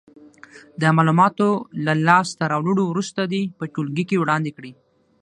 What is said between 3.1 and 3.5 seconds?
دې